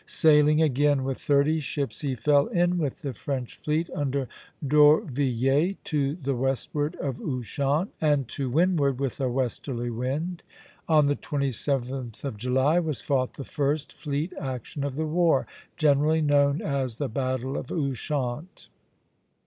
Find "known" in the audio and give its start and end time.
16.23-16.63